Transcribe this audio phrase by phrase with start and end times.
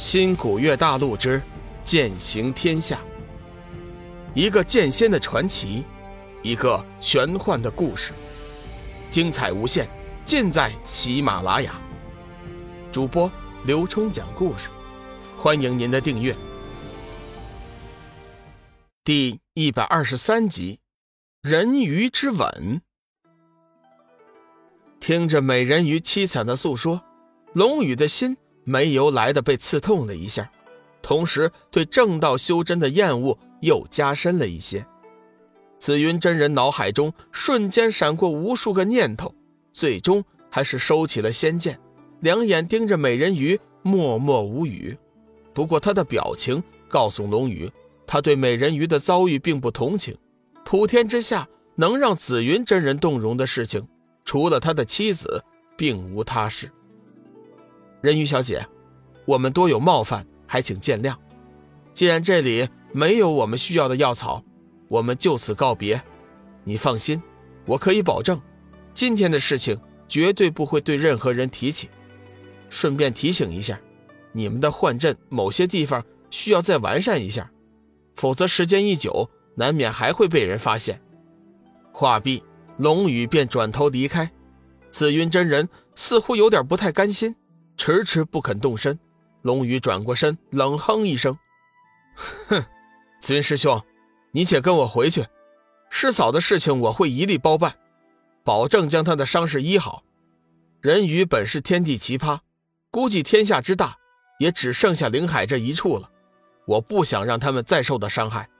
[0.00, 1.42] 新古月大陆之
[1.84, 2.98] 剑行天下，
[4.34, 5.84] 一个剑仙的传奇，
[6.42, 8.14] 一个玄幻的故事，
[9.10, 9.86] 精彩无限，
[10.24, 11.78] 尽在喜马拉雅。
[12.90, 13.30] 主播
[13.66, 14.70] 刘冲讲故事，
[15.36, 16.34] 欢迎您的订阅。
[19.04, 20.80] 第一百二十三集，
[21.42, 22.80] 人鱼之吻。
[24.98, 27.02] 听着美人鱼凄惨的诉说，
[27.52, 28.38] 龙宇的心。
[28.70, 30.48] 没由来的被刺痛了一下，
[31.02, 34.86] 同时对正道修真的厌恶又加深了一些。
[35.80, 39.34] 紫云真人脑海中瞬间闪过无数个念头，
[39.72, 41.80] 最终还是收起了仙剑，
[42.20, 44.96] 两眼盯着美人鱼，默默无语。
[45.52, 47.68] 不过他的表情告诉龙宇，
[48.06, 50.16] 他对美人鱼的遭遇并不同情。
[50.64, 53.84] 普天之下能让紫云真人动容的事情，
[54.24, 55.42] 除了他的妻子，
[55.76, 56.70] 并无他事。
[58.00, 58.66] 人鱼小姐，
[59.26, 61.14] 我们多有冒犯，还请见谅。
[61.92, 64.42] 既然这里没有我们需要的药草，
[64.88, 66.02] 我们就此告别。
[66.64, 67.22] 你放心，
[67.66, 68.40] 我可以保证，
[68.94, 71.90] 今天的事情绝对不会对任何人提起。
[72.70, 73.78] 顺便提醒一下，
[74.32, 77.50] 你们的幻阵某些地方需要再完善一下，
[78.16, 81.00] 否则时间一久，难免还会被人发现。
[81.92, 82.42] 话毕，
[82.78, 84.30] 龙宇便转头离开。
[84.90, 87.34] 紫云真人似乎有点不太甘心。
[87.80, 88.98] 迟迟不肯动身，
[89.40, 91.38] 龙宇转过身，冷哼一声
[92.46, 92.62] ：“哼，
[93.22, 93.82] 紫云师兄，
[94.32, 95.26] 你且跟我回去。
[95.88, 97.74] 师嫂的事情我会一力包办，
[98.44, 100.02] 保证将她的伤势医好。
[100.82, 102.40] 人鱼本是天地奇葩，
[102.90, 103.96] 估计天下之大，
[104.38, 106.10] 也只剩下灵海这一处了。
[106.66, 108.50] 我不想让他们再受到伤害。”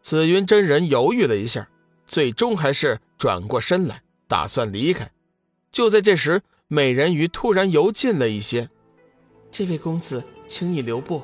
[0.00, 1.68] 紫云真人犹豫了一下，
[2.06, 5.10] 最终还是转过身来，打算离开。
[5.72, 8.68] 就在这时，美人鱼突然游近了一些，
[9.50, 11.22] 这位公子，请你留步。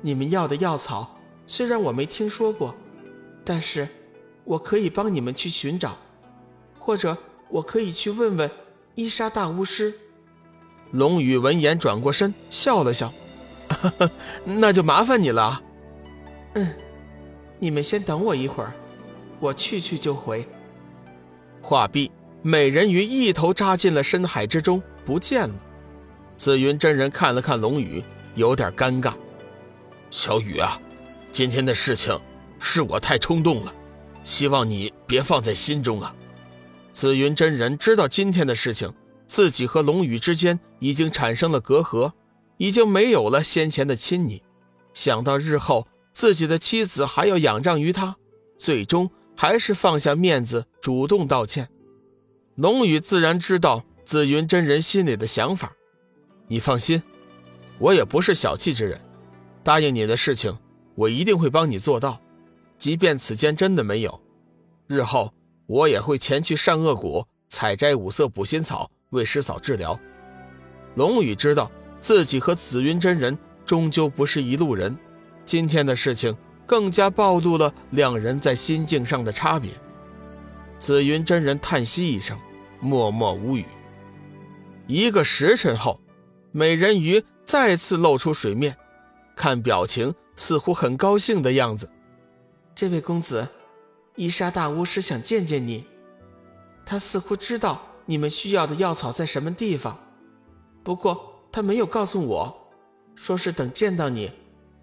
[0.00, 2.74] 你们要的药草虽然我没听说过，
[3.44, 3.86] 但是
[4.42, 5.98] 我可以帮你们去寻找，
[6.78, 7.14] 或者
[7.50, 8.50] 我可以去问问
[8.94, 9.92] 伊莎大巫师。
[10.92, 13.12] 龙宇闻言转过身，笑了笑
[14.46, 15.62] ：“那就麻烦你了。
[16.54, 16.74] ”“嗯，
[17.58, 18.72] 你们先等我一会儿，
[19.40, 20.42] 我去去就回。”
[21.60, 22.10] 话毕。
[22.46, 25.54] 美人鱼一头扎进了深海之中，不见了。
[26.36, 29.14] 紫云真人看了看龙宇，有点尴尬。
[30.10, 30.78] 小雨啊，
[31.32, 32.20] 今天的事情
[32.58, 33.72] 是我太冲动了，
[34.22, 36.14] 希望你别放在心中啊。
[36.92, 38.92] 紫云真人知道今天的事情，
[39.26, 42.12] 自己和龙宇之间已经产生了隔阂，
[42.58, 44.42] 已经没有了先前的亲昵。
[44.92, 48.14] 想到日后自己的妻子还要仰仗于他，
[48.58, 51.70] 最终还是放下面子，主动道歉。
[52.56, 55.72] 龙宇自然知道紫云真人心里的想法，
[56.46, 57.02] 你放心，
[57.78, 59.00] 我也不是小气之人，
[59.64, 60.56] 答应你的事情，
[60.94, 62.20] 我一定会帮你做到。
[62.78, 64.20] 即便此间真的没有，
[64.86, 65.32] 日后
[65.66, 69.98] 我也会前去善恶谷采摘五色补心草，为师嫂治疗。
[70.94, 71.68] 龙宇知道
[72.00, 73.36] 自己和紫云真人
[73.66, 74.96] 终究不是一路人，
[75.44, 76.36] 今天的事情
[76.66, 79.72] 更加暴露了两人在心境上的差别。
[80.78, 82.38] 紫云真人叹息一声，
[82.80, 83.64] 默默无语。
[84.86, 85.98] 一个时辰后，
[86.52, 88.76] 美人鱼再次露出水面，
[89.34, 91.88] 看表情似乎很高兴的样子。
[92.74, 93.48] 这位公子，
[94.16, 95.84] 伊莎大巫师想见见你。
[96.84, 99.98] 他似乎知道你们需要的药草在什么地方，
[100.82, 102.54] 不过他没有告诉我，
[103.14, 104.30] 说是等见到你，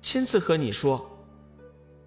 [0.02, 1.08] 亲自和你说。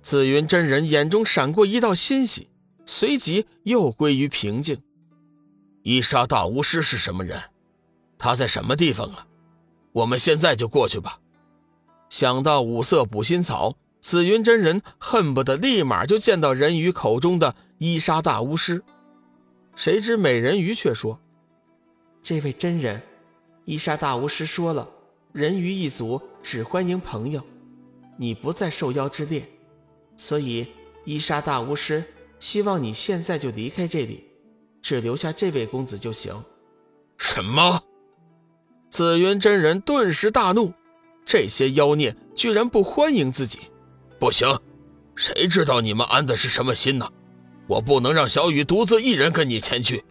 [0.02, 2.48] 紫云真人眼中闪过一道欣喜。
[2.86, 4.80] 随即又归于平静。
[5.82, 7.42] 伊莎大巫师是什么人？
[8.18, 9.26] 他在什么地方啊？
[9.92, 11.20] 我们现在就过去吧。
[12.08, 18.82] 想到五色补心草，紫云真人恨不得立马就见到人鱼口中的伊莎大巫师。
[19.76, 21.18] 谁知美人鱼却说
[22.22, 23.02] ：“这位真人，
[23.64, 24.88] 伊莎大巫师说了，
[25.32, 27.42] 人鱼一族只欢迎朋友，
[28.16, 29.46] 你不在受邀之列，
[30.16, 30.66] 所以
[31.04, 32.04] 伊莎大巫师。”
[32.40, 34.24] 希望你现在就离开这里，
[34.82, 36.34] 只留下这位公子就行。
[37.16, 37.82] 什么？
[38.90, 40.72] 紫云真人顿时大怒，
[41.24, 43.58] 这些妖孽居然不欢迎自己！
[44.18, 44.58] 不行，
[45.16, 47.10] 谁知道你们安的是什么心呢？
[47.66, 50.04] 我不能让小雨独自一人跟你前去。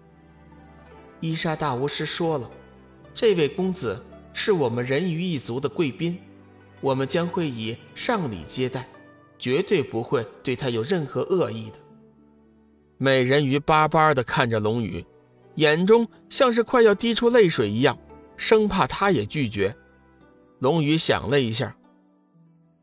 [1.19, 2.49] 伊莎大巫师说了，
[3.13, 4.03] 这位公子
[4.33, 6.17] 是我们人鱼一族的贵宾，
[6.81, 8.87] 我们将会以上礼接待，
[9.37, 11.75] 绝对不会对他有任何恶意的。
[13.03, 15.05] 美人鱼巴巴地看着龙宇，
[15.55, 17.97] 眼中像是快要滴出泪水一样，
[18.37, 19.75] 生怕他也拒绝。
[20.59, 21.75] 龙宇想了一下，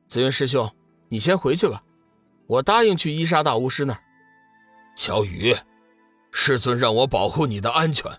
[0.09, 0.71] 紫云师兄，
[1.09, 1.83] 你先回去吧，
[2.47, 4.01] 我答应去伊莎大巫师那儿。
[4.95, 5.57] 小雨，
[6.31, 8.13] 师尊让我保护你的安全，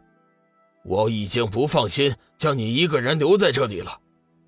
[0.83, 3.99] 我已经不放心将你一个人留在这里了。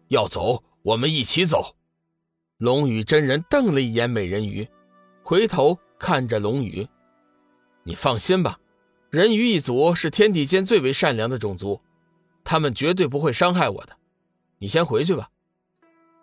[0.08, 1.76] 要走，我们一起走。
[2.58, 4.68] 龙宇真人瞪了一眼美人鱼，
[5.22, 6.88] 回头看着龙宇
[7.84, 8.58] ：“你放心吧，
[9.10, 11.82] 人鱼一族是天地间最为善良的种族，
[12.44, 13.96] 他们绝对不会伤害我的。
[14.60, 15.30] 你先回去吧。”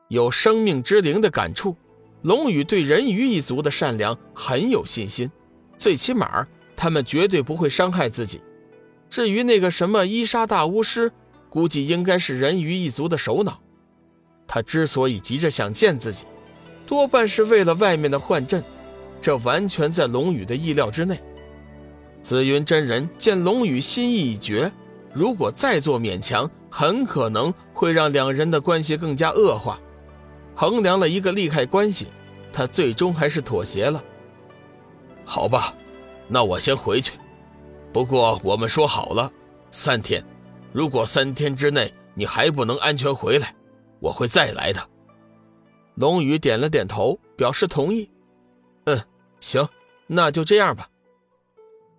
[0.08, 1.76] 有生命之灵的感触，
[2.22, 5.30] 龙宇对人鱼一族的善良很有信心，
[5.78, 8.40] 最起码他们绝对不会伤害自己。
[9.08, 11.12] 至于那个什么伊莎大巫师，
[11.48, 13.60] 估计应该是人鱼一族的首脑。
[14.48, 16.24] 他之所以急着想见自己，
[16.86, 18.64] 多半是为了外面的幻阵，
[19.20, 21.20] 这完全在龙宇的意料之内。
[22.22, 24.70] 紫云真人见龙宇心意已决，
[25.14, 29.80] 如果再做勉强，很可能会让两人的关系更加恶化。
[30.54, 32.08] 衡量了一个利害关系，
[32.52, 34.02] 他最终还是妥协了。
[35.24, 35.74] 好吧，
[36.28, 37.12] 那我先回去。
[37.92, 39.32] 不过我们说好了，
[39.70, 40.22] 三天，
[40.72, 43.54] 如果三天之内你还不能安全回来。
[43.98, 44.80] 我会再来的。
[45.94, 48.10] 龙宇点了点头，表示同意。
[48.84, 48.98] 嗯，
[49.40, 49.68] 行，
[50.06, 50.88] 那就这样吧。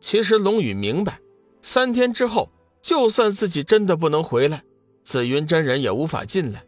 [0.01, 1.19] 其实龙宇明白，
[1.61, 2.49] 三天之后，
[2.81, 4.63] 就算自己真的不能回来，
[5.03, 6.63] 紫云真人也无法进来。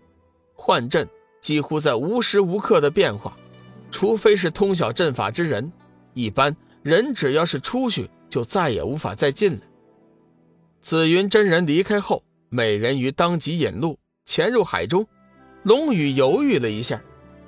[0.53, 1.09] 幻阵
[1.41, 3.35] 几乎在无时无刻的变化，
[3.91, 5.73] 除非是通晓阵法之人，
[6.13, 9.59] 一般人只要是出去，就再也无法再进来。
[10.79, 15.05] 紫云真人离开后，美人鱼当即引路，潜入海中。
[15.63, 17.01] 龙宇犹豫了一下，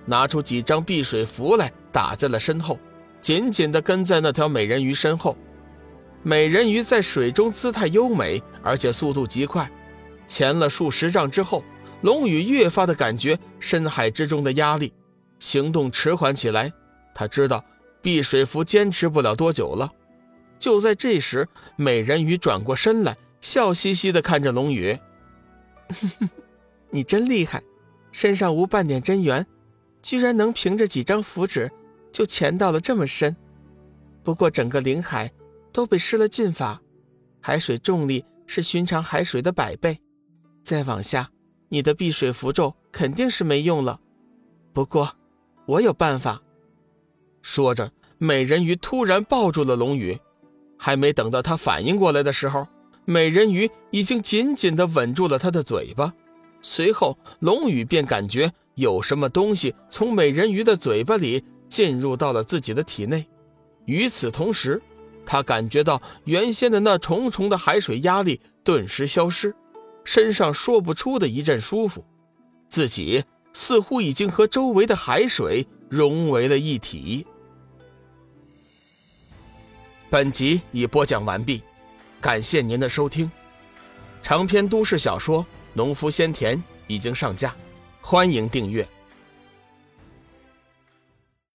[0.06, 2.80] 拿出几张避水符来打在了身后，
[3.22, 5.38] 紧紧地跟在那条美人鱼身后。
[6.28, 9.70] 美人鱼在水中姿态优美，而且速度极快。
[10.26, 11.64] 潜了数十丈之后，
[12.02, 14.92] 龙宇越发的感觉深海之中的压力，
[15.38, 16.74] 行动迟缓起来。
[17.14, 17.64] 他知道
[18.02, 19.92] 碧水符坚持不了多久了。
[20.58, 24.98] 就在这时，美人鱼转过身来，笑嘻嘻的看着龙宇
[26.90, 27.62] ：“你真厉害。”
[28.12, 29.46] 身上无半点真元，
[30.02, 31.72] 居然能凭着几张符纸
[32.12, 33.36] 就潜到了这么深。
[34.24, 35.30] 不过整个灵海
[35.76, 36.82] 都被施了禁法，
[37.42, 40.00] 海水重力是寻常海水的百倍。
[40.64, 41.30] 再往下，
[41.68, 44.00] 你的避水符咒肯定是没用了。
[44.72, 45.14] 不过，
[45.66, 46.42] 我有办法。
[47.42, 50.18] 说着，美人鱼突然抱住了龙宇，
[50.78, 52.66] 还没等到他反应过来的时候，
[53.04, 56.14] 美人鱼已经紧紧地吻住了他的嘴巴。
[56.62, 63.28] 随后，龙宇便感觉有什么东西从美人鱼的嘴巴里进入到了自己的体内。
[63.84, 64.82] 与此同时，
[65.26, 69.56] 他感觉到原先的那重重的海水压力顿时消失，
[70.04, 72.06] 身上说不出的一阵舒服，
[72.70, 73.24] 自己
[73.54, 77.26] 似乎已经和周围的海水融为了一体。
[80.10, 81.62] 本集已播讲完毕，
[82.22, 83.30] 感谢您的收听。
[84.22, 85.46] 长篇都市小说。
[85.78, 87.54] 农夫先田已经上架，
[88.00, 88.88] 欢迎订阅。